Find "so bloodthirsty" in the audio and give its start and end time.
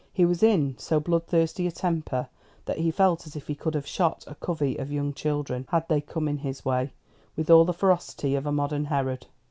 0.79-1.67